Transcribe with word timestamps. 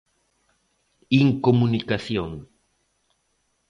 Incomunicación. 1.21 2.31